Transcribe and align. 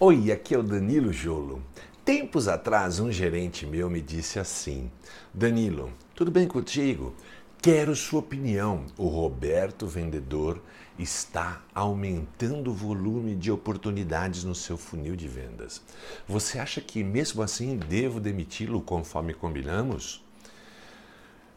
Oi, 0.00 0.30
aqui 0.30 0.54
é 0.54 0.58
o 0.58 0.62
Danilo 0.62 1.12
Jolo. 1.12 1.60
Tempos 2.04 2.46
atrás, 2.46 3.00
um 3.00 3.10
gerente 3.10 3.66
meu 3.66 3.90
me 3.90 4.00
disse 4.00 4.38
assim: 4.38 4.88
Danilo, 5.34 5.92
tudo 6.14 6.30
bem 6.30 6.46
contigo? 6.46 7.12
Quero 7.60 7.96
sua 7.96 8.20
opinião. 8.20 8.84
O 8.96 9.08
Roberto, 9.08 9.88
vendedor, 9.88 10.62
está 10.96 11.64
aumentando 11.74 12.70
o 12.70 12.74
volume 12.74 13.34
de 13.34 13.50
oportunidades 13.50 14.44
no 14.44 14.54
seu 14.54 14.78
funil 14.78 15.16
de 15.16 15.26
vendas. 15.26 15.82
Você 16.28 16.60
acha 16.60 16.80
que 16.80 17.02
mesmo 17.02 17.42
assim 17.42 17.76
devo 17.76 18.20
demiti-lo 18.20 18.80
conforme 18.80 19.34
combinamos? 19.34 20.24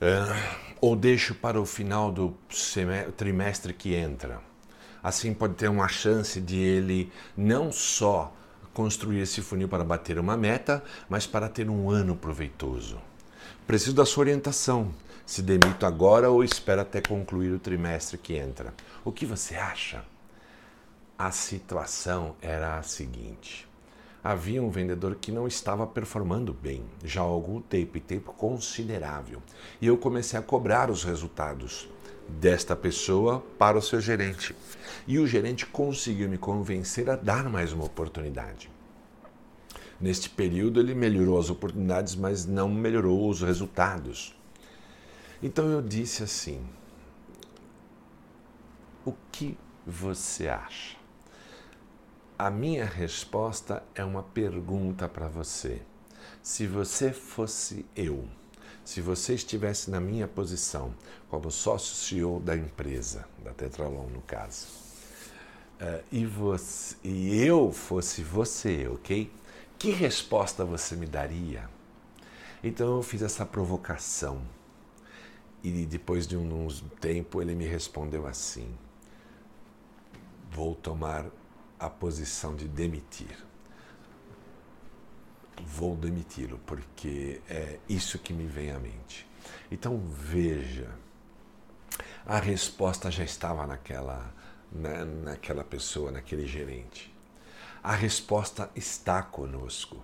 Uh, 0.01 0.57
ou 0.81 0.95
deixo 0.95 1.35
para 1.35 1.61
o 1.61 1.65
final 1.67 2.11
do 2.11 2.35
trimestre 3.15 3.71
que 3.71 3.93
entra? 3.93 4.41
Assim 5.03 5.33
pode 5.33 5.55
ter 5.55 5.67
uma 5.67 5.87
chance 5.87 6.39
de 6.39 6.59
ele 6.59 7.11
não 7.35 7.71
só 7.71 8.33
construir 8.73 9.21
esse 9.21 9.41
funil 9.41 9.67
para 9.67 9.83
bater 9.83 10.19
uma 10.19 10.37
meta, 10.37 10.83
mas 11.09 11.25
para 11.25 11.49
ter 11.49 11.69
um 11.69 11.89
ano 11.89 12.15
proveitoso. 12.15 12.99
Preciso 13.65 13.95
da 13.95 14.05
sua 14.05 14.21
orientação. 14.21 14.93
Se 15.25 15.41
demito 15.41 15.85
agora 15.85 16.29
ou 16.29 16.43
espero 16.43 16.81
até 16.81 17.01
concluir 17.01 17.51
o 17.51 17.59
trimestre 17.59 18.17
que 18.17 18.35
entra. 18.35 18.73
O 19.03 19.11
que 19.11 19.25
você 19.25 19.55
acha? 19.55 20.03
A 21.17 21.31
situação 21.31 22.35
era 22.41 22.77
a 22.77 22.83
seguinte: 22.83 23.67
havia 24.23 24.61
um 24.61 24.69
vendedor 24.69 25.15
que 25.15 25.31
não 25.31 25.47
estava 25.47 25.85
performando 25.87 26.53
bem 26.53 26.83
já 27.03 27.21
há 27.21 27.23
algum 27.23 27.61
tempo 27.61 27.97
e 27.97 28.01
tempo 28.01 28.33
considerável. 28.33 29.41
E 29.79 29.87
eu 29.87 29.97
comecei 29.97 30.37
a 30.37 30.43
cobrar 30.43 30.89
os 30.89 31.03
resultados 31.03 31.87
desta 32.39 32.75
pessoa 32.75 33.43
para 33.57 33.77
o 33.77 33.81
seu 33.81 33.99
gerente. 33.99 34.55
E 35.07 35.19
o 35.19 35.27
gerente 35.27 35.65
conseguiu 35.65 36.29
me 36.29 36.37
convencer 36.37 37.09
a 37.09 37.15
dar 37.15 37.49
mais 37.49 37.73
uma 37.73 37.85
oportunidade. 37.85 38.69
Neste 39.99 40.29
período, 40.29 40.79
ele 40.79 40.95
melhorou 40.95 41.39
as 41.39 41.49
oportunidades, 41.49 42.15
mas 42.15 42.45
não 42.45 42.69
melhorou 42.69 43.29
os 43.29 43.41
resultados. 43.41 44.35
Então 45.43 45.69
eu 45.69 45.81
disse 45.81 46.23
assim: 46.23 46.63
O 49.05 49.13
que 49.31 49.57
você 49.85 50.47
acha? 50.47 50.97
A 52.37 52.49
minha 52.49 52.85
resposta 52.85 53.83
é 53.93 54.03
uma 54.03 54.23
pergunta 54.23 55.07
para 55.07 55.27
você. 55.27 55.81
Se 56.41 56.65
você 56.65 57.13
fosse 57.13 57.85
eu, 57.95 58.27
se 58.83 59.01
você 59.01 59.35
estivesse 59.35 59.89
na 59.89 59.99
minha 59.99 60.27
posição, 60.27 60.93
como 61.29 61.51
sócio 61.51 61.95
CEO 61.95 62.39
da 62.39 62.55
empresa, 62.55 63.25
da 63.43 63.53
Tetralon 63.53 64.07
no 64.07 64.21
caso, 64.21 64.67
uh, 65.79 66.03
e, 66.11 66.25
você, 66.25 66.95
e 67.03 67.41
eu 67.43 67.71
fosse 67.71 68.23
você, 68.23 68.87
ok? 68.87 69.31
Que 69.77 69.91
resposta 69.91 70.65
você 70.65 70.95
me 70.95 71.05
daria? 71.05 71.69
Então 72.63 72.97
eu 72.97 73.03
fiz 73.03 73.21
essa 73.21 73.45
provocação. 73.45 74.41
E 75.63 75.85
depois 75.85 76.25
de 76.25 76.35
um, 76.35 76.65
um 76.65 76.67
tempo 76.99 77.41
ele 77.41 77.53
me 77.53 77.65
respondeu 77.65 78.25
assim: 78.27 78.75
Vou 80.51 80.73
tomar 80.75 81.25
a 81.79 81.89
posição 81.89 82.55
de 82.55 82.67
demitir 82.67 83.50
vou 85.65 85.95
demiti-lo, 85.95 86.59
porque 86.65 87.41
é 87.49 87.79
isso 87.87 88.19
que 88.19 88.33
me 88.33 88.45
vem 88.45 88.71
à 88.71 88.79
mente. 88.79 89.27
Então 89.71 89.99
veja, 89.99 90.89
a 92.25 92.39
resposta 92.39 93.09
já 93.09 93.23
estava 93.23 93.65
naquela, 93.65 94.33
na, 94.71 95.05
naquela 95.05 95.63
pessoa, 95.63 96.11
naquele 96.11 96.47
gerente. 96.47 97.13
A 97.83 97.95
resposta 97.95 98.69
está 98.75 99.23
conosco 99.23 100.03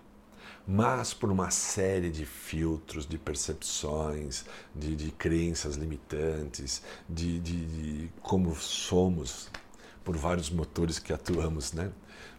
mas 0.68 1.14
por 1.14 1.32
uma 1.32 1.50
série 1.50 2.12
de 2.12 2.26
filtros, 2.26 3.08
de 3.08 3.18
percepções, 3.18 4.44
de, 4.76 4.98
de 4.98 5.12
crenças 5.12 5.78
limitantes, 5.78 6.82
de, 7.08 7.40
de, 7.40 7.66
de, 7.66 8.12
como 8.22 8.54
somos, 8.54 9.50
por 10.04 10.18
vários 10.18 10.50
motores 10.50 11.00
que 11.00 11.14
atuamos, 11.14 11.72
né? 11.72 11.90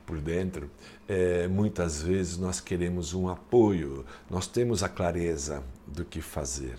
Por 0.09 0.19
dentro, 0.23 0.71
é, 1.07 1.47
muitas 1.47 2.01
vezes 2.01 2.39
nós 2.39 2.61
queremos 2.61 3.13
um 3.13 3.29
apoio, 3.29 4.07
nós 4.31 4.47
temos 4.47 4.83
a 4.83 4.89
clareza 4.89 5.63
do 5.87 6.03
que 6.03 6.23
fazer, 6.23 6.79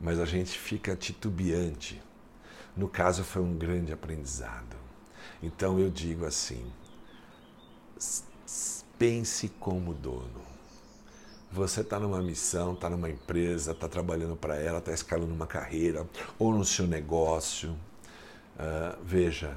mas 0.00 0.18
a 0.18 0.24
gente 0.24 0.58
fica 0.58 0.96
titubeante. 0.96 2.02
No 2.76 2.88
caso, 2.88 3.22
foi 3.22 3.40
um 3.40 3.56
grande 3.56 3.92
aprendizado. 3.92 4.76
Então 5.40 5.78
eu 5.78 5.88
digo 5.88 6.26
assim: 6.26 6.60
pense 8.98 9.48
como 9.60 9.94
dono. 9.94 10.42
Você 11.52 11.82
está 11.82 12.00
numa 12.00 12.20
missão, 12.20 12.72
está 12.74 12.90
numa 12.90 13.08
empresa, 13.08 13.70
está 13.70 13.88
trabalhando 13.88 14.34
para 14.34 14.56
ela, 14.56 14.78
está 14.78 14.92
escalando 14.92 15.32
uma 15.32 15.46
carreira 15.46 16.04
ou 16.36 16.52
no 16.52 16.64
seu 16.64 16.88
negócio. 16.88 17.70
Uh, 18.56 18.98
veja, 19.04 19.56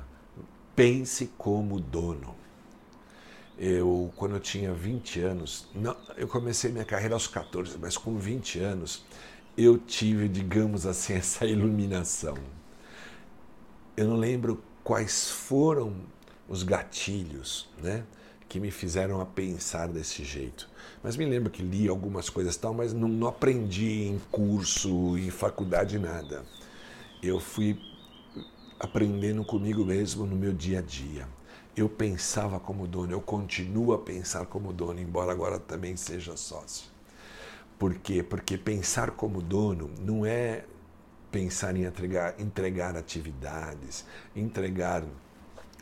pense 0.76 1.26
como 1.40 1.80
dono. 1.80 2.43
Eu, 3.58 4.12
quando 4.16 4.36
eu 4.36 4.40
tinha 4.40 4.74
20 4.74 5.20
anos, 5.22 5.68
não, 5.76 5.96
eu 6.18 6.28
comecei 6.28 6.72
minha 6.72 6.86
carreira 6.86 7.14
aos 7.14 7.28
14, 7.28 7.78
mas 7.80 7.96
com 7.98 8.18
20 8.18 8.60
anos 8.60 9.06
eu 9.56 9.78
tive, 9.78 10.28
digamos 10.28 10.86
assim, 10.88 11.14
essa 11.16 11.46
iluminação. 11.46 12.36
Eu 13.96 14.08
não 14.08 14.16
lembro 14.16 14.64
quais 14.84 15.30
foram 15.30 15.94
os 16.50 16.64
gatilhos, 16.64 17.70
né, 17.82 18.04
que 18.50 18.60
me 18.60 18.72
fizeram 18.72 19.22
a 19.22 19.26
pensar 19.26 19.88
desse 19.88 20.24
jeito. 20.24 20.68
Mas 21.04 21.16
me 21.16 21.26
lembro 21.26 21.50
que 21.52 21.62
li 21.62 21.88
algumas 21.88 22.30
coisas 22.30 22.58
tal, 22.58 22.74
mas 22.74 22.92
não, 22.92 23.08
não 23.08 23.28
aprendi 23.28 24.08
em 24.08 24.20
curso, 24.32 25.18
em 25.18 25.30
faculdade, 25.30 26.00
nada. 26.00 26.44
Eu 27.22 27.40
fui 27.40 27.80
aprendendo 28.80 29.46
comigo 29.46 29.86
mesmo 29.86 30.26
no 30.26 30.36
meu 30.36 30.52
dia 30.52 30.80
a 30.80 30.82
dia 30.82 31.28
eu 31.76 31.90
pensava 31.90 32.60
como 32.60 32.88
dono, 32.88 33.12
eu 33.12 33.22
continuo 33.22 33.94
a 33.94 34.00
pensar 34.00 34.46
como 34.46 34.72
dono, 34.72 35.00
embora 35.00 35.32
agora 35.32 35.60
também 35.60 35.98
seja 35.98 36.38
sócio. 36.38 36.92
Por 37.80 37.96
quê? 37.96 38.22
Porque 38.22 38.58
pensar 38.58 39.12
como 39.12 39.42
dono 39.42 39.90
não 40.00 40.26
é 40.26 40.66
pensar 41.32 41.76
em 41.76 41.84
entregar, 41.84 42.40
entregar 42.40 42.96
atividades, 42.96 44.06
entregar 44.36 45.04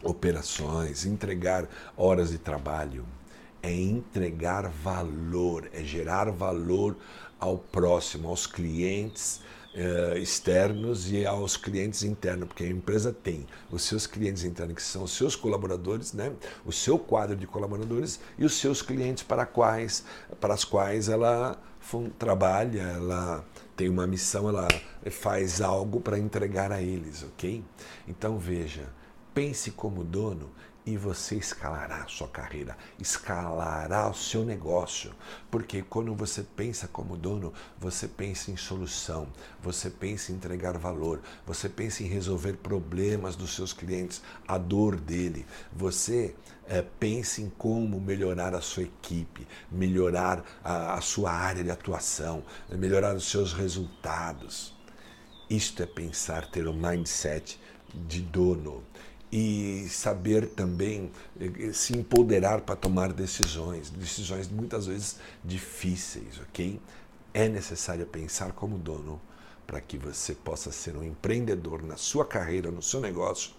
operações, 0.01 1.05
entregar 1.05 1.67
horas 1.95 2.31
de 2.31 2.37
trabalho. 2.37 3.05
É 3.61 3.71
entregar 3.71 4.69
valor, 4.69 5.69
é 5.71 5.83
gerar 5.83 6.31
valor 6.31 6.97
ao 7.39 7.57
próximo, 7.57 8.29
aos 8.29 8.47
clientes, 8.47 9.41
uh, 9.75 10.17
externos 10.17 11.11
e 11.11 11.25
aos 11.25 11.57
clientes 11.57 12.03
internos, 12.03 12.47
porque 12.47 12.63
a 12.63 12.69
empresa 12.69 13.11
tem 13.13 13.45
os 13.69 13.83
seus 13.83 14.05
clientes 14.07 14.43
internos, 14.43 14.75
que 14.75 14.81
são 14.81 15.03
os 15.03 15.11
seus 15.11 15.35
colaboradores, 15.35 16.13
né? 16.13 16.31
o 16.65 16.71
seu 16.71 16.97
quadro 16.97 17.35
de 17.35 17.47
colaboradores 17.47 18.19
e 18.37 18.45
os 18.45 18.55
seus 18.55 18.81
clientes 18.81 19.23
para, 19.23 19.45
quais, 19.45 20.03
para 20.39 20.53
as 20.53 20.63
quais 20.63 21.09
ela 21.09 21.61
trabalha, 22.17 22.81
ela 22.81 23.45
tem 23.75 23.89
uma 23.89 24.05
missão, 24.05 24.47
ela 24.47 24.67
faz 25.09 25.61
algo 25.61 25.99
para 25.99 26.17
entregar 26.17 26.71
a 26.71 26.81
eles, 26.81 27.23
ok? 27.23 27.63
Então 28.07 28.37
veja, 28.37 28.87
pense 29.33 29.71
como 29.71 30.03
dono 30.03 30.49
e 30.85 30.97
você 30.97 31.35
escalará 31.35 32.03
a 32.03 32.07
sua 32.07 32.27
carreira, 32.27 32.75
escalará 32.99 34.09
o 34.09 34.13
seu 34.13 34.43
negócio. 34.43 35.13
Porque 35.49 35.83
quando 35.83 36.15
você 36.15 36.43
pensa 36.43 36.87
como 36.87 37.15
dono, 37.15 37.53
você 37.77 38.07
pensa 38.07 38.49
em 38.49 38.57
solução, 38.57 39.27
você 39.61 39.89
pensa 39.89 40.31
em 40.31 40.35
entregar 40.35 40.77
valor, 40.77 41.21
você 41.45 41.69
pensa 41.69 42.03
em 42.03 42.07
resolver 42.07 42.53
problemas 42.53 43.35
dos 43.35 43.53
seus 43.55 43.73
clientes, 43.73 44.21
a 44.47 44.57
dor 44.57 44.95
dele. 44.95 45.45
Você 45.71 46.35
é, 46.67 46.81
pensa 46.81 47.41
em 47.41 47.49
como 47.49 47.99
melhorar 47.99 48.55
a 48.55 48.61
sua 48.61 48.83
equipe, 48.83 49.47
melhorar 49.71 50.43
a, 50.63 50.95
a 50.95 51.01
sua 51.01 51.31
área 51.31 51.63
de 51.63 51.69
atuação, 51.69 52.43
melhorar 52.69 53.15
os 53.15 53.29
seus 53.29 53.53
resultados. 53.53 54.73
Isto 55.49 55.83
é 55.83 55.85
pensar, 55.85 56.49
ter 56.49 56.67
um 56.67 56.73
mindset 56.73 57.59
de 57.93 58.21
dono 58.21 58.83
e 59.31 59.87
saber 59.89 60.47
também 60.47 61.11
eh, 61.39 61.71
se 61.71 61.97
empoderar 61.97 62.61
para 62.61 62.75
tomar 62.75 63.13
decisões, 63.13 63.89
decisões 63.89 64.49
muitas 64.49 64.87
vezes 64.87 65.17
difíceis, 65.43 66.39
ok? 66.39 66.79
É 67.33 67.47
necessário 67.47 68.05
pensar 68.05 68.51
como 68.51 68.77
dono 68.77 69.21
para 69.65 69.79
que 69.79 69.97
você 69.97 70.35
possa 70.35 70.71
ser 70.71 70.97
um 70.97 71.03
empreendedor 71.03 71.81
na 71.81 71.95
sua 71.95 72.25
carreira, 72.25 72.69
no 72.69 72.81
seu 72.81 72.99
negócio 72.99 73.51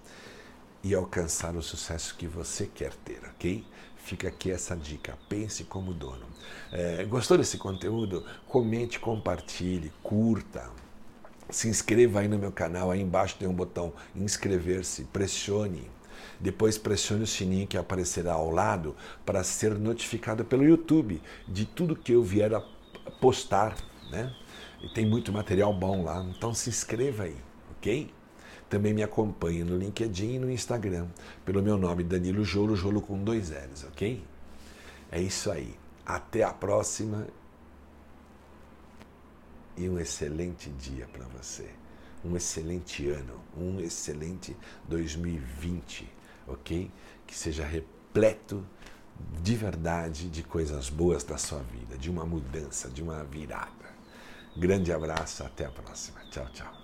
e 0.85 0.95
alcançar 0.95 1.57
o 1.57 1.63
sucesso 1.63 2.17
que 2.17 2.27
você 2.27 2.67
quer 2.67 2.93
ter, 2.97 3.21
ok? 3.35 3.65
Fica 3.97 4.29
aqui 4.29 4.51
essa 4.51 4.77
dica, 4.77 5.17
pense 5.29 5.65
como 5.65 5.95
dono. 5.95 6.27
É, 6.73 7.05
gostou 7.05 7.39
desse 7.39 7.57
conteúdo? 7.57 8.27
Comente, 8.47 8.99
compartilhe, 8.99 9.93
curta, 10.03 10.69
se 11.53 11.69
inscreva 11.69 12.21
aí 12.21 12.29
no 12.29 12.39
meu 12.39 12.51
canal, 12.51 12.91
aí 12.91 13.01
embaixo 13.01 13.37
tem 13.39 13.47
um 13.47 13.55
botão 13.55 13.93
inscrever-se, 14.17 15.05
pressione. 15.05 15.91
Depois 16.41 16.79
pressione 16.79 17.23
o 17.23 17.27
sininho 17.27 17.67
que 17.67 17.77
aparecerá 17.77 18.33
ao 18.33 18.51
lado 18.51 18.97
para 19.25 19.45
ser 19.45 19.79
notificado 19.79 20.45
pelo 20.45 20.65
YouTube 20.65 21.23
de 21.47 21.65
tudo 21.65 21.95
que 21.95 22.13
eu 22.13 22.23
vier 22.23 22.53
a 22.55 22.61
postar, 23.21 23.77
né? 24.11 24.35
E 24.83 24.93
tem 24.93 25.07
muito 25.07 25.33
material 25.33 25.73
bom 25.73 26.03
lá, 26.03 26.25
então 26.37 26.53
se 26.53 26.69
inscreva 26.69 27.25
aí, 27.25 27.37
ok? 27.77 28.13
Também 28.69 28.93
me 28.93 29.03
acompanhe 29.03 29.63
no 29.63 29.77
LinkedIn 29.77 30.35
e 30.35 30.39
no 30.39 30.51
Instagram, 30.51 31.07
pelo 31.45 31.63
meu 31.63 31.77
nome 31.77 32.03
Danilo 32.03 32.45
Jolo, 32.45 32.75
Jolo 32.75 33.01
com 33.01 33.23
dois 33.23 33.51
L's, 33.51 33.85
ok? 33.85 34.25
É 35.11 35.21
isso 35.21 35.51
aí. 35.51 35.75
Até 36.05 36.43
a 36.43 36.53
próxima 36.53 37.27
e 39.77 39.89
um 39.89 39.99
excelente 39.99 40.71
dia 40.71 41.07
para 41.07 41.25
você. 41.27 41.69
Um 42.25 42.37
excelente 42.37 43.09
ano, 43.09 43.41
um 43.57 43.81
excelente 43.81 44.57
2020, 44.89 46.09
ok? 46.47 46.91
Que 47.27 47.35
seja 47.35 47.65
repleto 47.65 48.65
de 49.43 49.57
verdade 49.57 50.29
de 50.29 50.43
coisas 50.43 50.89
boas 50.89 51.25
da 51.25 51.37
sua 51.37 51.61
vida, 51.61 51.99
de 51.99 52.11
uma 52.11 52.25
mudança, 52.25 52.89
de 52.89 53.03
uma 53.03 53.25
virada. 53.25 53.93
Grande 54.57 54.93
abraço, 54.93 55.43
até 55.43 55.65
a 55.65 55.71
próxima. 55.71 56.21
Tchau, 56.31 56.47
tchau. 56.53 56.82